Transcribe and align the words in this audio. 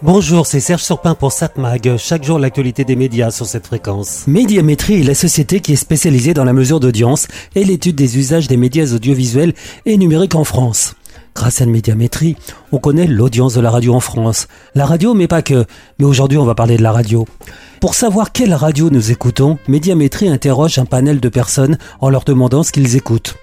Bonjour, 0.00 0.46
c'est 0.46 0.60
Serge 0.60 0.84
Surpin 0.84 1.16
pour 1.16 1.32
SatMag. 1.32 1.96
Chaque 1.96 2.22
jour, 2.22 2.38
l'actualité 2.38 2.84
des 2.84 2.94
médias 2.94 3.32
sur 3.32 3.46
cette 3.46 3.66
fréquence. 3.66 4.28
Médiamétrie 4.28 5.00
est 5.00 5.04
la 5.04 5.16
société 5.16 5.58
qui 5.58 5.72
est 5.72 5.76
spécialisée 5.76 6.34
dans 6.34 6.44
la 6.44 6.52
mesure 6.52 6.78
d'audience 6.78 7.26
et 7.56 7.64
l'étude 7.64 7.96
des 7.96 8.16
usages 8.16 8.46
des 8.46 8.56
médias 8.56 8.94
audiovisuels 8.94 9.54
et 9.86 9.96
numériques 9.96 10.36
en 10.36 10.44
France. 10.44 10.94
Grâce 11.34 11.60
à 11.62 11.66
médiamétrie, 11.66 12.36
on 12.70 12.78
connaît 12.78 13.08
l'audience 13.08 13.54
de 13.54 13.60
la 13.60 13.72
radio 13.72 13.92
en 13.92 13.98
France. 13.98 14.46
La 14.76 14.86
radio, 14.86 15.14
mais 15.14 15.26
pas 15.26 15.42
que. 15.42 15.64
Mais 15.98 16.04
aujourd'hui, 16.04 16.38
on 16.38 16.44
va 16.44 16.54
parler 16.54 16.76
de 16.76 16.82
la 16.84 16.92
radio. 16.92 17.26
Pour 17.80 17.96
savoir 17.96 18.30
quelle 18.30 18.54
radio 18.54 18.90
nous 18.90 19.10
écoutons, 19.10 19.58
Médiamétrie 19.66 20.28
interroge 20.28 20.78
un 20.78 20.84
panel 20.84 21.18
de 21.18 21.28
personnes 21.28 21.76
en 22.00 22.08
leur 22.08 22.22
demandant 22.22 22.62
ce 22.62 22.70
qu'ils 22.70 22.94
écoutent. 22.94 23.34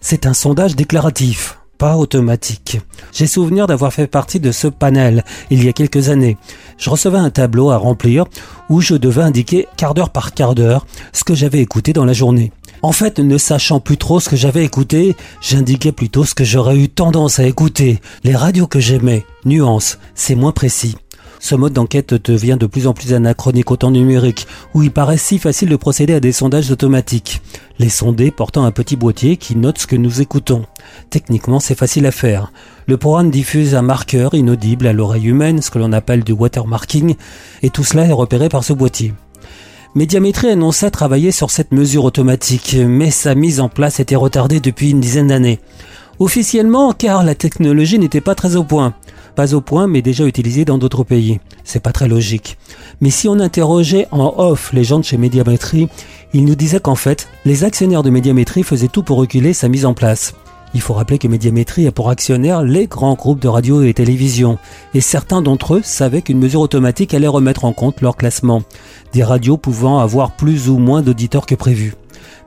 C'est 0.00 0.26
un 0.26 0.34
sondage 0.34 0.74
déclaratif 0.74 1.59
pas 1.80 1.96
automatique. 1.96 2.78
J'ai 3.10 3.26
souvenir 3.26 3.66
d'avoir 3.66 3.90
fait 3.90 4.06
partie 4.06 4.38
de 4.38 4.52
ce 4.52 4.68
panel 4.68 5.24
il 5.48 5.64
y 5.64 5.68
a 5.68 5.72
quelques 5.72 6.10
années. 6.10 6.36
Je 6.76 6.90
recevais 6.90 7.16
un 7.16 7.30
tableau 7.30 7.70
à 7.70 7.78
remplir 7.78 8.26
où 8.68 8.82
je 8.82 8.94
devais 8.94 9.22
indiquer 9.22 9.66
quart 9.78 9.94
d'heure 9.94 10.10
par 10.10 10.34
quart 10.34 10.54
d'heure 10.54 10.86
ce 11.14 11.24
que 11.24 11.34
j'avais 11.34 11.60
écouté 11.60 11.94
dans 11.94 12.04
la 12.04 12.12
journée. 12.12 12.52
En 12.82 12.92
fait, 12.92 13.18
ne 13.18 13.38
sachant 13.38 13.80
plus 13.80 13.96
trop 13.96 14.20
ce 14.20 14.28
que 14.28 14.36
j'avais 14.36 14.62
écouté, 14.62 15.16
j'indiquais 15.40 15.92
plutôt 15.92 16.24
ce 16.24 16.34
que 16.34 16.44
j'aurais 16.44 16.76
eu 16.76 16.90
tendance 16.90 17.38
à 17.38 17.46
écouter, 17.46 18.02
les 18.24 18.36
radios 18.36 18.66
que 18.66 18.78
j'aimais. 18.78 19.24
Nuance, 19.46 19.98
c'est 20.14 20.34
moins 20.34 20.52
précis. 20.52 20.96
Ce 21.42 21.54
mode 21.54 21.72
d'enquête 21.72 22.12
devient 22.12 22.58
de 22.60 22.66
plus 22.66 22.86
en 22.86 22.92
plus 22.92 23.14
anachronique 23.14 23.70
au 23.70 23.76
temps 23.76 23.90
numérique, 23.90 24.46
où 24.74 24.82
il 24.82 24.90
paraît 24.90 25.16
si 25.16 25.38
facile 25.38 25.70
de 25.70 25.76
procéder 25.76 26.12
à 26.12 26.20
des 26.20 26.32
sondages 26.32 26.70
automatiques. 26.70 27.40
Les 27.78 27.88
sondés 27.88 28.30
portant 28.30 28.64
un 28.64 28.70
petit 28.70 28.94
boîtier 28.94 29.38
qui 29.38 29.56
note 29.56 29.78
ce 29.78 29.86
que 29.86 29.96
nous 29.96 30.20
écoutons. 30.20 30.66
Techniquement, 31.08 31.58
c'est 31.58 31.74
facile 31.74 32.04
à 32.04 32.12
faire. 32.12 32.52
Le 32.86 32.98
programme 32.98 33.30
diffuse 33.30 33.74
un 33.74 33.82
marqueur 33.82 34.34
inaudible 34.34 34.86
à 34.86 34.92
l'oreille 34.92 35.28
humaine, 35.28 35.62
ce 35.62 35.70
que 35.70 35.78
l'on 35.78 35.92
appelle 35.92 36.24
du 36.24 36.32
watermarking, 36.32 37.14
et 37.62 37.70
tout 37.70 37.84
cela 37.84 38.04
est 38.04 38.12
repéré 38.12 38.50
par 38.50 38.62
ce 38.62 38.74
boîtier. 38.74 39.14
Médiamétrie 39.94 40.50
annonçait 40.50 40.90
travailler 40.90 41.32
sur 41.32 41.50
cette 41.50 41.72
mesure 41.72 42.04
automatique, 42.04 42.76
mais 42.78 43.10
sa 43.10 43.34
mise 43.34 43.60
en 43.60 43.70
place 43.70 43.98
était 43.98 44.14
retardée 44.14 44.60
depuis 44.60 44.90
une 44.90 45.00
dizaine 45.00 45.28
d'années. 45.28 45.58
Officiellement, 46.20 46.92
car 46.92 47.24
la 47.24 47.34
technologie 47.34 47.98
n'était 47.98 48.20
pas 48.20 48.34
très 48.34 48.54
au 48.54 48.62
point. 48.62 48.92
Pas 49.36 49.54
au 49.54 49.62
point, 49.62 49.86
mais 49.86 50.02
déjà 50.02 50.26
utilisé 50.26 50.66
dans 50.66 50.76
d'autres 50.76 51.02
pays. 51.02 51.40
C'est 51.64 51.82
pas 51.82 51.92
très 51.92 52.08
logique. 52.08 52.58
Mais 53.00 53.08
si 53.08 53.26
on 53.26 53.40
interrogeait 53.40 54.06
en 54.10 54.34
off 54.36 54.70
les 54.74 54.84
gens 54.84 54.98
de 54.98 55.04
chez 55.04 55.16
Médiamétrie, 55.16 55.88
ils 56.34 56.44
nous 56.44 56.56
disaient 56.56 56.78
qu'en 56.78 56.94
fait, 56.94 57.26
les 57.46 57.64
actionnaires 57.64 58.02
de 58.02 58.10
Médiamétrie 58.10 58.64
faisaient 58.64 58.88
tout 58.88 59.02
pour 59.02 59.16
reculer 59.16 59.54
sa 59.54 59.68
mise 59.68 59.86
en 59.86 59.94
place. 59.94 60.34
Il 60.74 60.82
faut 60.82 60.92
rappeler 60.92 61.16
que 61.16 61.26
Médiamétrie 61.26 61.86
a 61.86 61.90
pour 61.90 62.10
actionnaires 62.10 62.62
les 62.62 62.86
grands 62.86 63.14
groupes 63.14 63.40
de 63.40 63.48
radio 63.48 63.82
et 63.82 63.94
télévision, 63.94 64.58
et 64.92 65.00
certains 65.00 65.40
d'entre 65.40 65.76
eux 65.76 65.82
savaient 65.82 66.20
qu'une 66.20 66.38
mesure 66.38 66.60
automatique 66.60 67.14
allait 67.14 67.28
remettre 67.28 67.64
en 67.64 67.72
compte 67.72 68.02
leur 68.02 68.18
classement, 68.18 68.62
des 69.14 69.24
radios 69.24 69.56
pouvant 69.56 70.00
avoir 70.00 70.32
plus 70.32 70.68
ou 70.68 70.76
moins 70.76 71.00
d'auditeurs 71.00 71.46
que 71.46 71.54
prévu. 71.54 71.94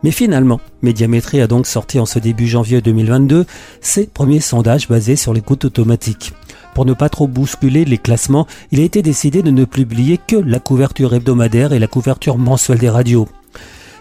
Mais 0.03 0.11
finalement, 0.11 0.59
Médiamétrie 0.81 1.41
a 1.41 1.47
donc 1.47 1.67
sorti 1.67 1.99
en 1.99 2.05
ce 2.05 2.19
début 2.19 2.47
janvier 2.47 2.81
2022 2.81 3.45
ses 3.81 4.07
premiers 4.07 4.39
sondages 4.39 4.87
basés 4.87 5.15
sur 5.15 5.33
l'écoute 5.33 5.65
automatique. 5.65 6.33
Pour 6.73 6.85
ne 6.85 6.93
pas 6.93 7.09
trop 7.09 7.27
bousculer 7.27 7.85
les 7.85 7.97
classements, 7.97 8.47
il 8.71 8.79
a 8.79 8.83
été 8.83 9.01
décidé 9.01 9.43
de 9.43 9.51
ne 9.51 9.65
publier 9.65 10.17
que 10.17 10.35
la 10.35 10.59
couverture 10.59 11.13
hebdomadaire 11.13 11.73
et 11.73 11.79
la 11.79 11.87
couverture 11.87 12.37
mensuelle 12.37 12.79
des 12.79 12.89
radios. 12.89 13.27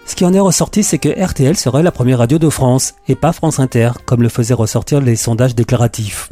Ce 0.06 0.17
qui 0.17 0.25
en 0.25 0.34
est 0.34 0.41
ressorti, 0.41 0.83
c'est 0.83 0.98
que 0.98 1.09
RTL 1.09 1.56
serait 1.56 1.83
la 1.83 1.93
première 1.93 2.19
radio 2.19 2.39
de 2.39 2.48
France, 2.48 2.95
et 3.09 3.15
pas 3.15 3.33
France 3.33 3.61
Inter, 3.61 3.93
comme 4.05 4.23
le 4.23 4.28
faisaient 4.28 4.55
ressortir 4.55 5.00
les 5.00 5.17
sondages 5.17 5.55
déclaratifs. 5.55 6.31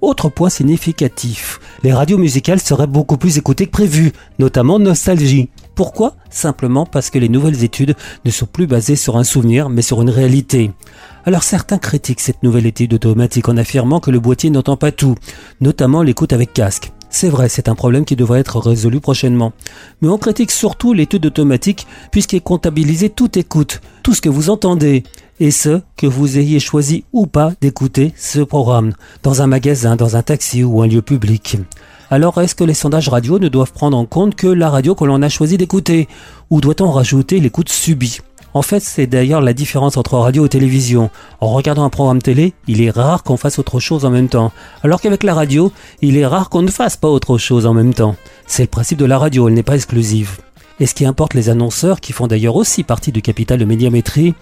Autre 0.00 0.28
point 0.28 0.48
significatif, 0.48 1.58
les 1.82 1.92
radios 1.92 2.18
musicales 2.18 2.60
seraient 2.60 2.86
beaucoup 2.86 3.16
plus 3.16 3.36
écoutées 3.36 3.66
que 3.66 3.72
prévu, 3.72 4.12
notamment 4.38 4.78
Nostalgie. 4.78 5.48
Pourquoi? 5.78 6.14
Simplement 6.28 6.86
parce 6.86 7.08
que 7.08 7.20
les 7.20 7.28
nouvelles 7.28 7.62
études 7.62 7.94
ne 8.24 8.32
sont 8.32 8.46
plus 8.46 8.66
basées 8.66 8.96
sur 8.96 9.16
un 9.16 9.22
souvenir, 9.22 9.68
mais 9.68 9.80
sur 9.80 10.02
une 10.02 10.10
réalité. 10.10 10.72
Alors 11.24 11.44
certains 11.44 11.78
critiquent 11.78 12.18
cette 12.18 12.42
nouvelle 12.42 12.66
étude 12.66 12.94
automatique 12.94 13.48
en 13.48 13.56
affirmant 13.56 14.00
que 14.00 14.10
le 14.10 14.18
boîtier 14.18 14.50
n'entend 14.50 14.76
pas 14.76 14.90
tout, 14.90 15.14
notamment 15.60 16.02
l'écoute 16.02 16.32
avec 16.32 16.52
casque. 16.52 16.90
C'est 17.10 17.28
vrai, 17.28 17.48
c'est 17.48 17.68
un 17.68 17.76
problème 17.76 18.04
qui 18.04 18.16
devrait 18.16 18.40
être 18.40 18.58
résolu 18.58 18.98
prochainement. 18.98 19.52
Mais 20.02 20.08
on 20.08 20.18
critique 20.18 20.50
surtout 20.50 20.94
l'étude 20.94 21.26
automatique 21.26 21.86
puisqu'il 22.10 22.42
comptabilise 22.42 23.08
toute 23.14 23.36
écoute, 23.36 23.80
tout 24.02 24.14
ce 24.14 24.20
que 24.20 24.28
vous 24.28 24.50
entendez, 24.50 25.04
et 25.38 25.52
ce, 25.52 25.80
que 25.96 26.08
vous 26.08 26.38
ayez 26.38 26.58
choisi 26.58 27.04
ou 27.12 27.26
pas 27.26 27.52
d'écouter 27.60 28.12
ce 28.16 28.40
programme, 28.40 28.94
dans 29.22 29.42
un 29.42 29.46
magasin, 29.46 29.94
dans 29.94 30.16
un 30.16 30.22
taxi 30.22 30.64
ou 30.64 30.82
un 30.82 30.88
lieu 30.88 31.02
public. 31.02 31.56
Alors 32.10 32.40
est-ce 32.40 32.54
que 32.54 32.64
les 32.64 32.72
sondages 32.72 33.10
radio 33.10 33.38
ne 33.38 33.48
doivent 33.48 33.72
prendre 33.72 33.96
en 33.96 34.06
compte 34.06 34.34
que 34.34 34.46
la 34.46 34.70
radio 34.70 34.94
que 34.94 35.04
l'on 35.04 35.20
a 35.20 35.28
choisi 35.28 35.58
d'écouter? 35.58 36.08
Ou 36.48 36.62
doit-on 36.62 36.90
rajouter 36.90 37.38
l'écoute 37.38 37.68
subie? 37.68 38.20
En 38.54 38.62
fait, 38.62 38.80
c'est 38.80 39.06
d'ailleurs 39.06 39.42
la 39.42 39.52
différence 39.52 39.98
entre 39.98 40.16
radio 40.16 40.46
et 40.46 40.48
télévision. 40.48 41.10
En 41.42 41.48
regardant 41.48 41.84
un 41.84 41.90
programme 41.90 42.22
télé, 42.22 42.54
il 42.66 42.80
est 42.80 42.90
rare 42.90 43.24
qu'on 43.24 43.36
fasse 43.36 43.58
autre 43.58 43.78
chose 43.78 44.06
en 44.06 44.10
même 44.10 44.30
temps. 44.30 44.52
Alors 44.82 45.02
qu'avec 45.02 45.22
la 45.22 45.34
radio, 45.34 45.70
il 46.00 46.16
est 46.16 46.26
rare 46.26 46.48
qu'on 46.48 46.62
ne 46.62 46.70
fasse 46.70 46.96
pas 46.96 47.08
autre 47.08 47.36
chose 47.36 47.66
en 47.66 47.74
même 47.74 47.92
temps. 47.92 48.16
C'est 48.46 48.62
le 48.62 48.68
principe 48.68 48.98
de 48.98 49.04
la 49.04 49.18
radio, 49.18 49.46
elle 49.46 49.54
n'est 49.54 49.62
pas 49.62 49.76
exclusive. 49.76 50.38
Et 50.80 50.86
ce 50.86 50.94
qui 50.94 51.04
importe 51.04 51.34
les 51.34 51.50
annonceurs, 51.50 52.00
qui 52.00 52.14
font 52.14 52.26
d'ailleurs 52.26 52.56
aussi 52.56 52.84
partie 52.84 53.12
du 53.12 53.20
capital 53.20 53.58
de 53.58 53.66
médiamétrie, 53.66 54.34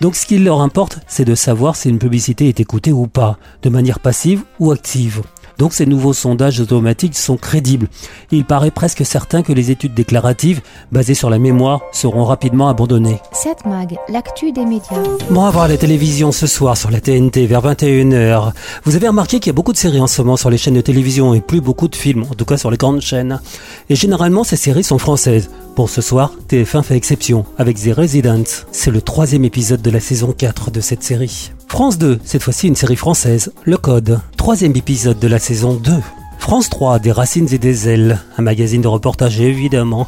donc 0.00 0.16
ce 0.16 0.26
qui 0.26 0.38
leur 0.38 0.60
importe, 0.60 0.98
c'est 1.06 1.24
de 1.24 1.36
savoir 1.36 1.76
si 1.76 1.88
une 1.88 1.98
publicité 1.98 2.48
est 2.48 2.58
écoutée 2.60 2.92
ou 2.92 3.06
pas, 3.06 3.38
de 3.62 3.70
manière 3.70 4.00
passive 4.00 4.42
ou 4.58 4.72
active. 4.72 5.22
Donc 5.58 5.72
ces 5.72 5.86
nouveaux 5.86 6.12
sondages 6.12 6.60
automatiques 6.60 7.16
sont 7.16 7.36
crédibles. 7.36 7.88
Il 8.30 8.44
paraît 8.44 8.70
presque 8.70 9.04
certain 9.04 9.42
que 9.42 9.52
les 9.52 9.70
études 9.70 9.94
déclaratives, 9.94 10.60
basées 10.92 11.14
sur 11.14 11.30
la 11.30 11.38
mémoire, 11.38 11.80
seront 11.92 12.24
rapidement 12.24 12.68
abandonnées. 12.68 13.20
7 13.32 13.66
Mag, 13.66 13.96
l'actu 14.08 14.52
des 14.52 14.64
médias. 14.64 15.02
Bon, 15.30 15.44
à 15.44 15.50
voir 15.50 15.68
la 15.68 15.76
télévision 15.76 16.32
ce 16.32 16.46
soir 16.46 16.76
sur 16.76 16.90
la 16.90 17.00
TNT 17.00 17.46
vers 17.46 17.62
21h. 17.62 18.52
Vous 18.84 18.96
avez 18.96 19.08
remarqué 19.08 19.40
qu'il 19.40 19.48
y 19.48 19.50
a 19.50 19.54
beaucoup 19.54 19.72
de 19.72 19.78
séries 19.78 20.00
en 20.00 20.06
ce 20.06 20.22
moment 20.22 20.36
sur 20.36 20.50
les 20.50 20.58
chaînes 20.58 20.74
de 20.74 20.80
télévision 20.80 21.34
et 21.34 21.40
plus 21.40 21.60
beaucoup 21.60 21.88
de 21.88 21.96
films, 21.96 22.24
en 22.30 22.34
tout 22.34 22.44
cas 22.44 22.56
sur 22.56 22.70
les 22.70 22.76
grandes 22.76 23.00
chaînes. 23.00 23.40
Et 23.88 23.96
généralement, 23.96 24.44
ces 24.44 24.56
séries 24.56 24.84
sont 24.84 24.98
françaises. 24.98 25.50
Pour 25.74 25.90
ce 25.90 26.00
soir, 26.00 26.32
TF1 26.48 26.82
fait 26.82 26.96
exception 26.96 27.44
avec 27.58 27.76
The 27.78 27.94
Residents. 27.94 28.64
C'est 28.72 28.90
le 28.90 29.02
troisième 29.02 29.44
épisode 29.44 29.82
de 29.82 29.90
la 29.90 30.00
saison 30.00 30.32
4 30.32 30.70
de 30.70 30.80
cette 30.80 31.02
série. 31.02 31.52
France 31.68 31.98
2, 31.98 32.20
cette 32.24 32.42
fois-ci 32.42 32.68
une 32.68 32.76
série 32.76 32.96
française, 32.96 33.52
Le 33.64 33.76
Code. 33.76 34.20
Troisième 34.36 34.74
épisode 34.76 35.18
de 35.18 35.28
la 35.28 35.38
saison 35.38 35.74
2. 35.74 35.92
France 36.38 36.70
3, 36.70 37.00
Des 37.00 37.12
Racines 37.12 37.52
et 37.52 37.58
des 37.58 37.88
Ailes, 37.88 38.20
un 38.38 38.42
magazine 38.42 38.80
de 38.80 38.88
reportage 38.88 39.40
évidemment. 39.40 40.06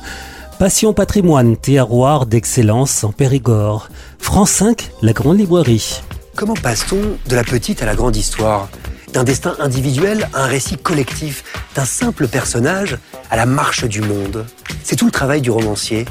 Passion 0.59 0.93
Patrimoine, 0.93 1.57
terroir 1.57 2.27
d'excellence 2.27 3.05
en 3.05 3.13
Périgord. 3.13 3.89
France 4.19 4.51
5, 4.53 4.91
La 5.03 5.13
Grande 5.13 5.39
Librairie. 5.39 6.01
Comment 6.37 6.55
passe-t-on 6.55 7.19
de 7.29 7.35
la 7.37 7.45
petite 7.45 7.83
à 7.83 7.87
la 7.87 7.95
grande 7.95 8.17
histoire? 8.17 8.69
D'un 9.13 9.25
destin 9.25 9.57
individuel 9.59 10.29
à 10.35 10.45
un 10.45 10.47
récit 10.47 10.77
collectif 10.77 11.43
D'un 11.75 11.87
simple 11.87 12.29
personnage 12.29 12.99
à 13.31 13.37
la 13.37 13.47
marche 13.47 13.85
du 13.85 14.01
monde 14.01 14.47
C'est 14.85 14.97
tout 14.97 15.07
le 15.07 15.11
travail 15.11 15.41
du 15.41 15.51
romancier. 15.51 16.05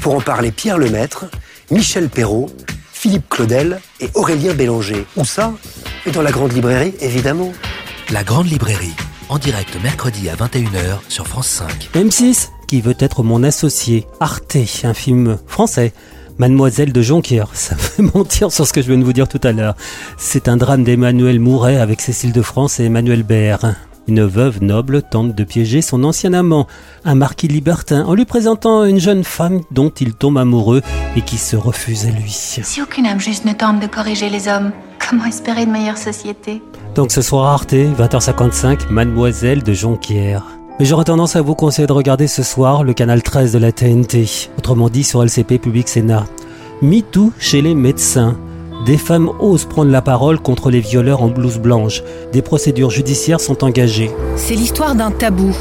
Pour 0.00 0.14
en 0.14 0.20
parler, 0.20 0.52
Pierre 0.52 0.78
Lemaître, 0.78 1.24
Michel 1.70 2.08
Perrault, 2.08 2.50
Philippe 3.02 3.28
Claudel 3.30 3.80
et 3.98 4.10
Aurélien 4.14 4.54
Bélanger. 4.54 5.04
Où 5.16 5.24
ça? 5.24 5.52
Et 6.06 6.12
dans 6.12 6.22
la 6.22 6.30
Grande 6.30 6.52
Librairie, 6.52 6.94
évidemment. 7.00 7.50
La 8.12 8.22
Grande 8.22 8.46
Librairie, 8.46 8.94
en 9.28 9.38
direct 9.38 9.76
mercredi 9.82 10.28
à 10.28 10.36
21h 10.36 11.00
sur 11.08 11.26
France 11.26 11.48
5. 11.48 11.90
M6, 11.96 12.50
qui 12.68 12.80
veut 12.80 12.94
être 13.00 13.24
mon 13.24 13.42
associé. 13.42 14.06
Arte, 14.20 14.56
un 14.84 14.94
film 14.94 15.36
français. 15.48 15.92
Mademoiselle 16.38 16.92
de 16.92 17.02
Jonquière, 17.02 17.48
ça 17.54 17.74
fait 17.74 18.02
mentir 18.02 18.52
sur 18.52 18.68
ce 18.68 18.72
que 18.72 18.80
je 18.80 18.86
viens 18.86 18.98
de 18.98 19.04
vous 19.04 19.12
dire 19.12 19.26
tout 19.26 19.40
à 19.42 19.50
l'heure. 19.50 19.74
C'est 20.16 20.46
un 20.46 20.56
drame 20.56 20.84
d'Emmanuel 20.84 21.40
Mouret 21.40 21.78
avec 21.78 22.00
Cécile 22.00 22.30
de 22.30 22.42
France 22.42 22.78
et 22.78 22.84
Emmanuel 22.84 23.24
Baird. 23.24 23.74
Une 24.08 24.24
veuve 24.24 24.62
noble 24.62 25.02
tente 25.02 25.34
de 25.34 25.44
piéger 25.44 25.80
son 25.80 26.02
ancien 26.02 26.32
amant, 26.32 26.66
un 27.04 27.14
marquis 27.14 27.46
libertin, 27.46 28.04
en 28.04 28.14
lui 28.14 28.24
présentant 28.24 28.84
une 28.84 28.98
jeune 28.98 29.22
femme 29.22 29.60
dont 29.70 29.90
il 29.90 30.14
tombe 30.14 30.38
amoureux 30.38 30.82
et 31.16 31.20
qui 31.20 31.36
se 31.36 31.54
refuse 31.54 32.06
à 32.06 32.10
lui. 32.10 32.32
Si 32.32 32.82
aucune 32.82 33.06
âme 33.06 33.20
juste 33.20 33.44
ne 33.44 33.52
tente 33.52 33.78
de 33.78 33.86
corriger 33.86 34.28
les 34.28 34.48
hommes, 34.48 34.72
comment 35.08 35.24
espérer 35.24 35.66
de 35.66 35.70
meilleure 35.70 35.98
société? 35.98 36.62
Donc 36.96 37.12
ce 37.12 37.22
soir 37.22 37.46
Arte, 37.46 37.74
20h55, 37.74 38.90
Mademoiselle 38.90 39.62
de 39.62 39.72
Jonquière. 39.72 40.42
Mais 40.80 40.84
j'aurais 40.84 41.04
tendance 41.04 41.36
à 41.36 41.42
vous 41.42 41.54
conseiller 41.54 41.86
de 41.86 41.92
regarder 41.92 42.26
ce 42.26 42.42
soir 42.42 42.82
le 42.82 42.94
canal 42.94 43.22
13 43.22 43.52
de 43.52 43.58
la 43.58 43.70
TNT, 43.70 44.50
autrement 44.58 44.88
dit 44.88 45.04
sur 45.04 45.22
LCP 45.22 45.58
Public 45.60 45.88
Sénat. 45.88 46.24
MeToo 46.80 47.32
chez 47.38 47.62
les 47.62 47.76
médecins. 47.76 48.36
Des 48.86 48.96
femmes 48.98 49.30
osent 49.38 49.64
prendre 49.64 49.90
la 49.90 50.02
parole 50.02 50.40
contre 50.40 50.70
les 50.70 50.80
violeurs 50.80 51.22
en 51.22 51.28
blouse 51.28 51.58
blanche. 51.58 52.02
Des 52.32 52.42
procédures 52.42 52.90
judiciaires 52.90 53.40
sont 53.40 53.64
engagées. 53.64 54.10
C'est 54.36 54.54
l'histoire 54.54 54.94
d'un 54.94 55.10
tabou. 55.10 55.54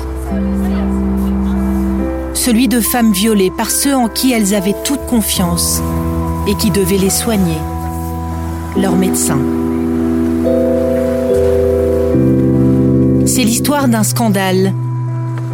Celui 2.33 2.67
de 2.67 2.79
femmes 2.79 3.13
violées 3.13 3.51
par 3.55 3.69
ceux 3.69 3.95
en 3.95 4.07
qui 4.07 4.31
elles 4.31 4.55
avaient 4.55 4.75
toute 4.83 5.05
confiance 5.05 5.81
et 6.47 6.55
qui 6.55 6.71
devaient 6.71 6.97
les 6.97 7.11
soigner, 7.11 7.57
leurs 8.75 8.95
médecins. 8.95 9.39
C'est 13.25 13.43
l'histoire 13.43 13.87
d'un 13.87 14.03
scandale 14.03 14.73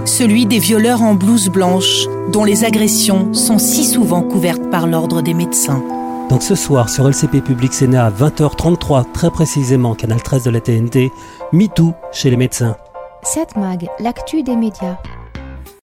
celui 0.08 0.46
des 0.46 0.60
violeurs 0.60 1.02
en 1.02 1.16
blouse 1.16 1.50
blanche, 1.50 2.08
dont 2.32 2.46
les 2.46 2.64
agressions 2.64 3.34
sont 3.34 3.60
si 3.60 3.84
souvent 3.84 4.22
couvertes 4.22 4.70
par 4.72 4.88
l'ordre 4.88 5.22
des 5.22 5.34
médecins. 5.34 5.84
Donc 6.30 6.44
ce 6.44 6.56
soir 6.56 6.90
sur 6.90 7.08
LCP 7.08 7.42
Public 7.42 7.74
Sénat 7.74 8.06
à 8.06 8.12
20h33, 8.12 9.12
très 9.14 9.32
précisément, 9.32 9.96
canal 9.96 10.22
13 10.22 10.44
de 10.44 10.50
la 10.50 10.60
TNT, 10.60 11.10
MeToo 11.54 11.94
chez 12.12 12.30
les 12.30 12.36
médecins. 12.36 12.76
7 13.24 13.56
Mag, 13.56 13.88
l'actu 14.00 14.44
des 14.44 14.58
médias. 14.58 14.98